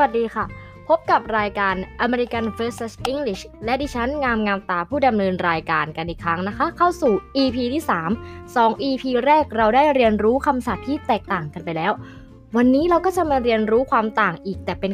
[0.00, 0.44] วัสดีค่ะ
[0.88, 1.74] พบกับรายการ
[2.04, 7.12] American vs English และดิฉันงามงามตาผู้ดำเนินรายการกันอีกครั้งนะคะ เข้าสู่
[7.42, 7.84] EP ที่
[8.20, 11.92] 3 2 EP แรกเราได้เรียนรู้คำศัพท์ที่แตกต่างกันไปแล้ว
[12.56, 14.92] วันนี้เราก็จะมาเรียนรู้ความต่างอีกแต่เป็น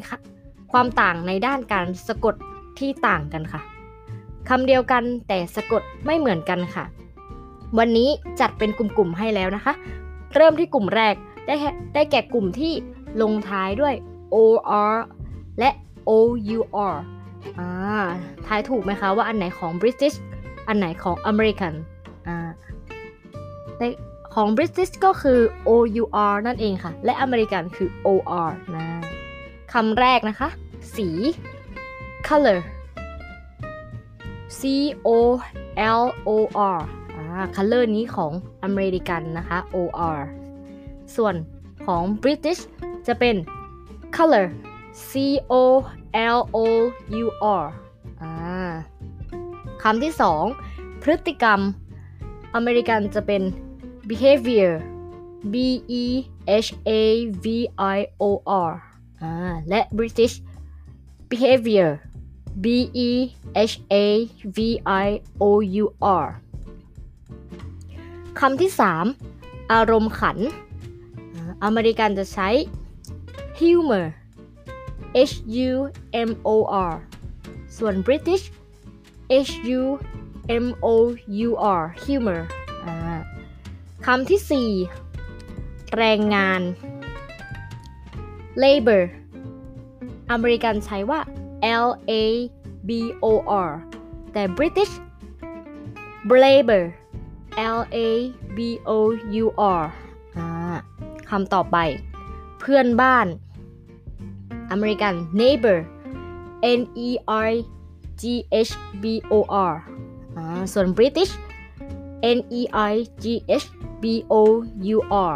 [0.72, 2.34] ความต่างในด้านการสะกด
[2.78, 3.60] ที่ต่างกันค่ะ
[4.48, 6.84] คำเดียวกันแต่สะกดไม่เหมือนกันค่ะ
[7.78, 8.08] วันนี้
[8.40, 9.72] จัดเป็นกลุ่มๆให้แล้วนะคะ
[10.34, 11.14] เริ่มที่กลุ่มแรก
[11.46, 11.54] ได้
[11.94, 12.72] ได้แก่กลุ่มที่
[13.22, 13.94] ลงท้ายด้วย
[14.34, 14.92] or
[15.58, 15.70] และ
[16.10, 16.96] our
[17.58, 17.68] อ่า
[18.46, 20.16] ทายถูกไหมคะว่าอันไหนของ British
[20.68, 21.74] อันไหนของ American
[22.28, 22.48] อ่า
[23.78, 23.82] ใน
[24.34, 28.84] ของ British ก็คือ our นั่นเองค่ะ และ American คือ or นะ
[29.72, 30.48] คำแรกนะคะ
[30.96, 31.08] สี
[32.28, 32.58] color
[34.58, 34.60] c
[35.06, 35.08] o
[36.00, 36.30] l o
[36.76, 36.78] r
[37.16, 37.24] อ่า
[37.56, 38.32] color นี้ของ
[38.64, 40.18] อเมริกันนะคะ or
[41.16, 41.34] ส่วน
[41.86, 42.60] ของ British
[43.06, 43.36] จะเป็น
[44.16, 44.46] color
[45.08, 45.10] c
[45.52, 45.54] o
[46.36, 46.58] l o
[47.22, 47.26] u
[47.60, 47.64] r
[49.82, 50.44] คำที่สอง
[51.02, 51.60] พฤติกรรม
[52.54, 53.42] อเมริกันจะเป็น
[54.08, 54.72] behavior
[55.52, 55.54] b
[56.02, 56.04] e
[56.66, 57.00] h a
[57.44, 57.46] v
[57.96, 58.24] i o
[58.68, 58.70] r
[59.68, 60.34] และ British
[61.30, 61.90] behavior
[62.64, 62.66] b
[63.08, 63.10] e
[63.70, 64.06] h a
[64.56, 64.58] v
[65.04, 65.08] i
[65.42, 65.44] o
[65.82, 65.84] u
[66.24, 66.26] r
[68.40, 69.04] คำที่สาม
[69.72, 70.38] อารมณ์ขัน
[71.64, 72.48] อเมริกันจะใช้
[73.62, 74.04] humor
[75.32, 75.34] H
[75.68, 75.72] U
[76.28, 76.56] M O
[76.90, 76.94] R
[77.76, 78.44] ส่วน British
[79.48, 79.82] H U
[80.64, 80.94] M O
[81.46, 82.40] U R humor
[84.06, 84.72] คำที่
[85.16, 86.60] 4 แรงงาน
[88.62, 89.02] labor
[90.30, 91.20] อเมริกันใช้ว่า
[91.86, 92.12] L A
[92.88, 92.90] B
[93.24, 93.26] O
[93.68, 93.70] R
[94.32, 94.92] แต่ British
[96.44, 96.84] labor
[97.76, 97.98] L A
[98.56, 98.90] B O
[99.42, 99.46] U
[99.80, 99.82] R
[101.30, 101.76] คำต่อไป
[102.60, 103.26] เพื่อนบ้าน
[104.72, 105.78] อเมริกัน neighbor
[106.78, 107.08] N E
[107.46, 107.48] R
[108.20, 108.22] G
[108.68, 108.72] H
[109.02, 109.34] B O
[109.72, 109.74] R
[110.72, 111.32] ส่วน British
[112.36, 113.26] N E I G
[113.62, 113.66] H
[114.02, 114.34] B O
[114.96, 114.98] U
[115.30, 115.34] R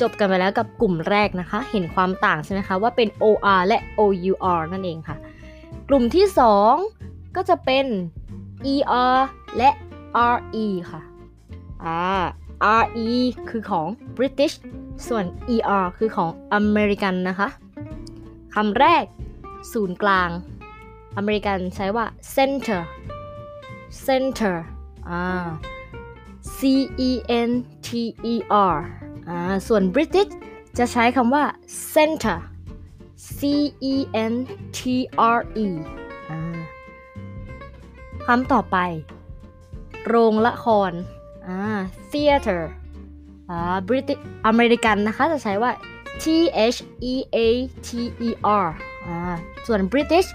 [0.00, 3.24] จบกันไปแล้วกับกลุ่มแรกนะคะ เห็นความต่างใช่ไหมคะ ว่าเป็น O
[3.58, 4.00] R และ O
[4.32, 5.16] U R นั่นเองค่ะ
[5.88, 6.26] กลุ่มที่
[6.80, 7.86] 2 ก็จะเป็น
[8.72, 8.76] E
[9.14, 9.18] R
[9.56, 9.70] และ
[10.34, 11.02] R E ค่ะ
[12.80, 13.10] R E
[13.48, 14.54] คือของ British
[15.08, 15.24] ส่วน
[15.54, 17.48] ER คือของ American นะคะ
[18.54, 19.04] คำแรก
[19.72, 20.30] ศูนย์กลาง
[21.16, 22.82] อเมริกันใช้ว่า center
[24.06, 24.56] center
[25.08, 25.48] อ่า
[26.56, 26.58] C
[27.08, 27.10] E
[27.48, 27.50] N
[27.86, 27.88] T
[28.32, 28.34] E
[28.72, 28.76] R
[29.28, 29.38] อ่า
[29.68, 30.32] ส่วน British
[30.78, 31.44] จะใช้คำว่า
[31.94, 32.38] center
[33.36, 33.40] C
[33.92, 33.94] E
[34.32, 34.34] N
[34.78, 34.80] T
[35.36, 35.68] R E
[36.30, 36.40] อ่า
[38.26, 38.76] คำต่อไป
[40.06, 40.92] โรงละคร
[41.48, 41.60] อ่า
[42.10, 42.60] theater
[43.50, 45.70] อ่า British อเมริกันนะคะจะใช้ว่า
[46.22, 46.24] T
[46.74, 46.78] H
[47.12, 47.38] E A
[47.86, 47.88] T
[48.26, 48.30] E
[48.64, 48.68] R
[49.06, 49.16] อ่า
[49.66, 50.28] ส่วน British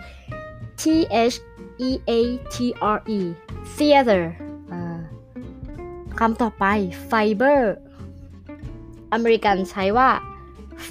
[0.81, 0.83] T
[1.31, 1.37] H
[1.87, 2.11] E A
[2.53, 2.55] T
[2.95, 3.19] R E
[3.75, 4.23] theater
[4.71, 4.99] อ่า
[6.19, 6.65] คำต่อไป
[7.11, 7.59] fiber
[9.13, 10.09] อเมริกันใช้ว่า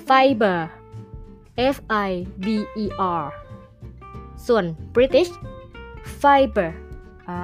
[0.07, 0.59] fiber
[1.75, 1.77] F
[2.09, 2.11] I
[2.45, 2.47] B
[2.85, 2.87] E
[3.21, 3.25] R
[4.47, 4.65] ส่วน
[4.95, 5.31] British
[6.21, 6.71] fiber
[7.29, 7.39] อ่า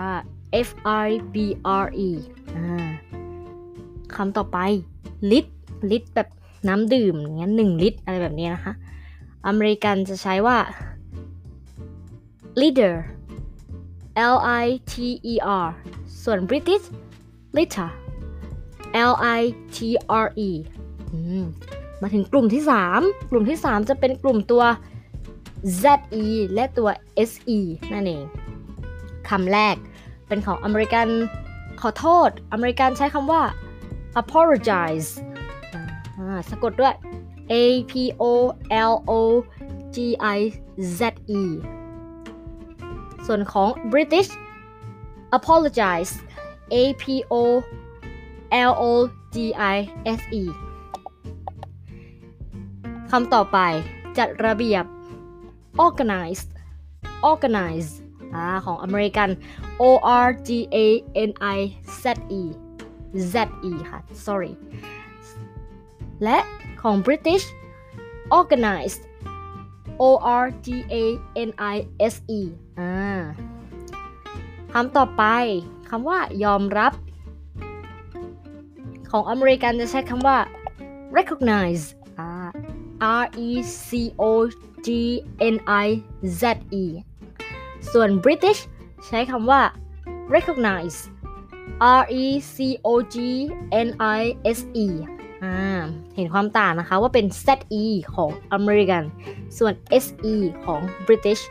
[0.69, 0.71] F
[1.07, 1.37] I B
[1.85, 2.11] R E
[2.57, 2.89] อ่า
[4.15, 4.59] คำต่อไป
[5.31, 5.53] ลิตร
[5.91, 6.29] ลิตรแบบ
[6.69, 8.75] น้ำดื่มอย่างเงี้ยหนึ่งลิตรอะไรแบบนี้นะคะ
[9.47, 10.59] อเมริกันจะใช้ว่า
[12.61, 12.95] liter
[14.35, 14.95] L I T
[15.33, 15.67] E R
[16.23, 16.85] ส่วน British
[17.57, 17.91] liter
[19.11, 19.41] L I
[19.75, 19.79] T
[20.25, 20.51] R E
[22.03, 22.63] มาถึงกลุ่มที่
[22.97, 24.65] 3 กลุ่มที่ 3 จะเป็นกลุ่มตัว
[25.83, 26.89] ZE และตัว
[27.31, 27.59] SE
[27.93, 28.25] นั่นเอง
[29.29, 29.77] คำแรก
[30.29, 31.07] เป็นของอเมริกัน
[31.81, 33.43] ขอโทษ อเมริกันใช้คำว่า
[34.23, 35.09] apologize
[36.51, 36.95] สะกดด้วย
[37.53, 37.55] A
[37.91, 37.93] P
[38.23, 38.25] O
[38.91, 39.13] L O
[39.95, 39.97] G
[40.37, 40.39] I
[40.99, 41.01] Z
[41.41, 41.43] E
[43.27, 44.31] ส่วนของ British
[45.39, 46.13] apologize
[46.75, 47.35] A P O
[48.71, 48.85] L O
[49.35, 49.37] G
[49.75, 49.77] I
[50.19, 50.43] S E
[53.11, 53.59] คำต่อไป
[54.19, 54.85] จัดระเบียบ
[55.85, 56.43] organize
[57.31, 57.91] organize
[58.35, 59.29] อ่าของอเมริกัน
[59.81, 59.85] O
[60.25, 60.79] R G A
[61.29, 61.59] N I
[62.03, 62.05] Z
[62.41, 62.43] E
[63.33, 63.35] Z
[63.71, 64.53] E ค่ะ sorry
[66.25, 66.39] และ
[66.83, 67.45] ของ British
[68.39, 69.03] organized
[70.03, 70.05] O
[70.43, 71.05] R G A
[71.49, 71.77] N I
[72.13, 72.41] S E
[72.79, 72.95] อ่า
[74.73, 75.25] คำต่อไป
[75.89, 76.93] คำว่ายอมรับ
[79.11, 80.39] ของอเมริกันจะใช้คำว่า
[81.17, 81.85] recognize
[83.23, 83.51] R E
[83.87, 84.25] C O
[84.87, 84.89] G
[85.55, 85.89] N I
[86.41, 86.43] Z
[86.83, 86.85] E
[87.93, 88.61] ส่วน British
[89.07, 89.63] ใช้คำว่า
[90.35, 90.99] recognize
[92.01, 92.25] R E
[92.55, 92.57] C
[92.87, 93.17] O G
[93.87, 93.89] N
[94.19, 94.23] I
[94.59, 94.89] S E
[96.15, 99.03] เห็นความต่างนะคะว่าเป็น ZE ของอเมริกัน
[99.59, 99.73] ส่วน
[100.05, 101.43] SE ของ British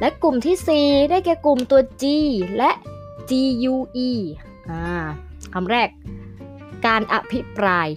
[0.00, 2.04] และกลุ่มที่ 4 ได้แก่กลุ่มตัว G
[2.56, 2.70] และ
[3.30, 4.10] GUE
[4.70, 4.84] อ่า
[5.54, 5.88] คำแรก
[6.86, 7.88] การอภิปราย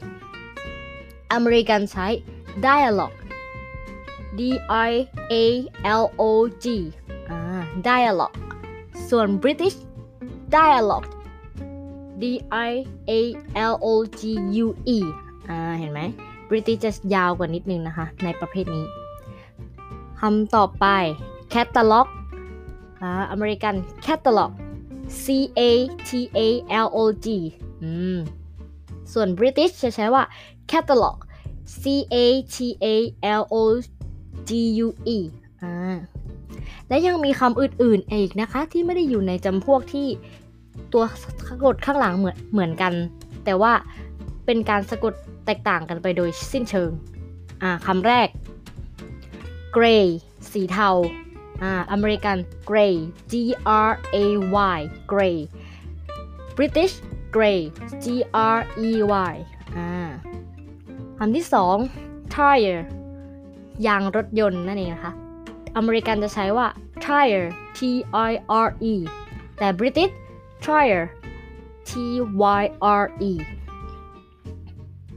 [1.33, 2.07] อเมริกันใช้
[2.65, 3.17] dialogue
[4.39, 4.41] D
[4.89, 4.91] I
[5.33, 5.35] A
[6.01, 6.23] L O
[6.63, 6.65] G
[7.29, 7.39] อ่า
[7.89, 8.37] dialogue
[9.09, 9.77] ส่วน British
[10.57, 11.07] dialogue
[12.21, 12.25] D
[12.69, 12.71] I
[13.09, 13.21] A
[13.71, 13.87] L O
[14.19, 14.21] G
[14.65, 14.97] U E
[15.49, 16.01] อ่า เห็นไหม
[16.49, 18.85] British จะยาวกว่านิดนึงนะคะ ในประเภทนี้
[20.19, 20.85] คำต่อไป
[21.53, 22.07] catalog
[23.01, 23.75] อ่า อเมริกัน
[24.05, 24.51] catalog
[25.23, 25.25] C
[25.59, 25.61] A
[26.07, 26.39] T A
[26.85, 27.27] L O G
[27.83, 28.19] อืม
[29.13, 30.23] ส่วน British จะใช้ว่า
[30.71, 31.17] catalog
[31.81, 31.83] C
[32.13, 32.15] A
[32.55, 32.85] T A
[33.41, 33.55] L O
[34.49, 34.51] G
[34.85, 35.17] U E
[35.61, 35.95] อ่า
[36.87, 40.07] และยังมีคำอื่นๆอีกนะคะ ที่ไม่ได้อยู่ในจำพวกที่
[40.93, 41.03] ตัว
[41.49, 42.93] สะกดข้างหลังเหมือนเหมือนกัน
[43.45, 43.73] แต่ว่า
[44.45, 45.13] เป็นการสะกด
[45.45, 46.89] แตกต่างกันไปโดยสิ้นเชิง
[47.63, 48.27] อ่าคำแรก
[49.75, 50.05] gray
[50.51, 50.89] สีเทา
[51.63, 52.37] อ่าอเมริกัน
[52.69, 52.95] gray
[53.31, 53.33] G
[53.87, 54.17] R A
[54.77, 54.79] Y
[55.11, 55.37] gray
[56.57, 56.93] British
[57.35, 57.59] gray
[58.03, 58.05] G
[58.55, 58.91] R E
[59.31, 59.35] Y
[59.77, 59.91] อ่า
[61.17, 61.77] คำที่สอง
[62.35, 62.81] tire
[63.87, 65.13] ยางรถยนต์นั่นเองนะคะ
[65.77, 66.67] อเมริกันจะใช้ว่า
[67.05, 67.47] tire
[67.77, 67.79] T
[68.29, 68.31] I
[68.65, 68.95] R E
[69.57, 70.11] แต่ British
[70.65, 71.03] tire
[71.89, 71.91] T
[72.61, 72.63] Y
[73.01, 73.31] R E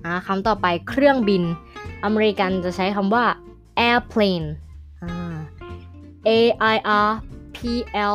[0.04, 1.42] อ่าคำต่อไปเครื่องบิน
[2.04, 3.24] อเมริกันจะใช้คำว่า
[3.88, 4.46] airplane
[6.28, 6.30] A
[6.74, 6.76] I
[7.06, 7.08] R
[7.56, 7.58] P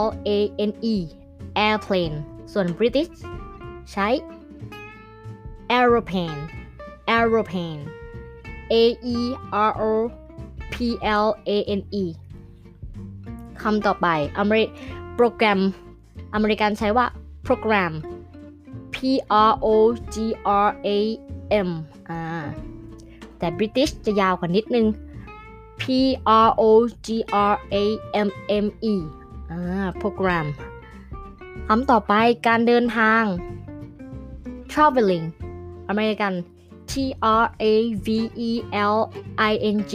[0.02, 0.30] L A
[0.70, 0.96] N E
[1.68, 2.16] airplane
[2.52, 3.12] ส่วน British
[3.92, 4.08] ใช้
[5.78, 6.40] aeroplane
[7.16, 7.82] aeroplane
[8.74, 8.76] A
[9.16, 9.18] E
[9.70, 9.84] R O
[10.74, 10.76] P
[11.24, 12.04] L A N E
[13.62, 14.66] คำต่อไปอเมริ
[15.16, 15.60] โปรแกรม
[16.34, 17.06] อเมริกันใช้ว่า
[17.50, 17.94] program
[18.94, 18.98] P
[19.50, 19.76] R O
[20.14, 20.16] G
[20.66, 21.00] R A
[21.68, 21.70] M
[22.10, 22.22] อ่า
[23.38, 24.88] แต่ British จะยาวกว่านิดนึง
[25.82, 25.84] P
[26.46, 26.64] R O
[27.06, 27.08] G
[27.52, 27.86] R A
[28.28, 28.30] M
[28.64, 28.96] M E
[29.52, 30.48] อ่า program
[31.68, 32.14] คำต่อไป
[32.48, 33.24] การเดินทาง
[34.72, 35.26] traveling
[35.90, 36.34] อเมริกัน
[36.92, 36.94] T
[37.42, 37.66] R A
[38.06, 38.08] V
[38.50, 38.52] E
[38.94, 38.98] L
[39.52, 39.94] I N G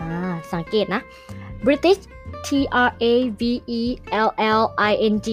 [0.00, 0.10] อ่า
[0.52, 1.02] สังเกตนะ
[1.66, 2.00] British
[2.46, 2.48] T
[2.86, 3.42] R A V
[3.80, 3.82] E
[4.26, 5.28] L L I N G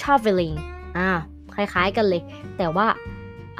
[0.00, 0.56] traveling
[0.96, 1.08] อ่า
[1.54, 2.22] คล้ายๆกันเลย
[2.58, 2.86] แต่ว่า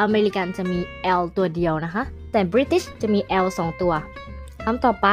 [0.00, 0.78] อเมริกันจะมี
[1.20, 2.02] L ตัวเดียวนะคะ
[2.32, 3.92] แต่ British จะมี L 2 ตัว
[4.64, 5.08] คำต่อไป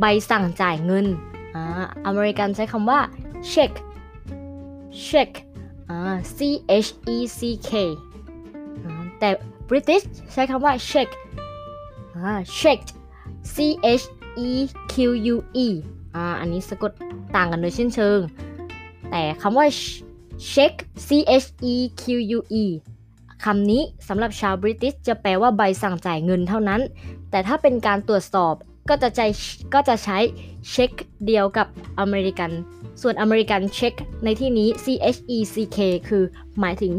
[0.00, 1.06] ใบสั่งจ่ายเงิน
[1.54, 1.64] อ่า
[2.06, 3.00] อเมริกันใช้คำว่า
[3.52, 3.72] check
[5.06, 5.30] check
[5.90, 5.98] อ่า
[6.36, 6.38] C
[6.86, 7.70] H E C K
[9.18, 9.28] แต่
[9.68, 11.08] British ใช้คำว่า check
[12.16, 12.90] อ่า checked
[13.54, 13.56] C
[14.00, 14.04] H
[14.48, 14.50] E
[14.92, 14.94] Q
[15.34, 15.36] U
[15.66, 15.68] E
[16.14, 16.92] อ่าอันนี้สะกด
[17.36, 18.18] ต่างกันโดยสิ้นเชิง
[19.16, 19.66] แต่คำว่า
[20.52, 20.74] check
[21.06, 21.08] C
[21.42, 22.02] H E Q
[22.36, 22.64] U E
[23.44, 26.80] คำนี้สำหรับชาวบริติชจะแปลว่าใบสั่งจ่ายเงินเท่านั้น
[27.30, 28.54] แต่ถ้าเป็นการตรวจสอบ
[28.88, 29.20] ก็จะใจ
[29.74, 30.18] ก็จะใช้
[30.70, 30.90] เช็ค
[31.26, 31.66] เดียวกับ
[32.00, 32.50] อเมริกัน
[33.02, 33.94] ส่วนอเมริกันเช็ค
[34.24, 35.78] ในที่นี้ C H E C K
[36.08, 36.24] คือ
[36.60, 36.92] หมายถึง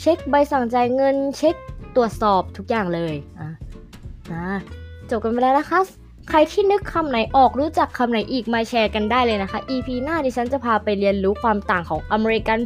[0.00, 1.56] เช็คใบสั่งจ่ายเงิน เช็ค
[1.96, 3.48] ตรวจสอบทุกอย่างเลย อะ
[4.30, 4.44] อ่า
[5.10, 5.80] จบกันไปแล้วนะคะ
[6.32, 12.60] ใครที่นึกคำไหนออกรู้จักคำไหนอีกมาแชร์กันได้เลยนะคะ EP หน้าดิฉันจะพาไปเรียนรู้ความต่างของ American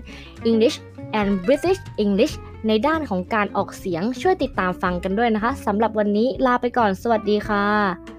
[0.50, 0.76] English
[1.18, 2.34] and British English
[2.68, 8.13] ในด้านของการออกเสียงช่วยติดตามฟังกันด้วยนะคะสำหรับวันนี้ลาไปก่อนสวัสดีค่ะ